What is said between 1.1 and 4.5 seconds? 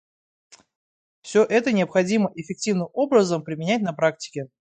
Все это необходимо эффективным образом применять на практике.